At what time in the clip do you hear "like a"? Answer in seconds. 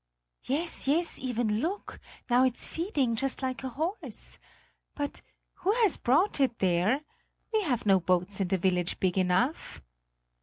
3.43-3.69